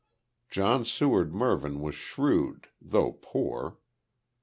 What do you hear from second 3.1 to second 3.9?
poor.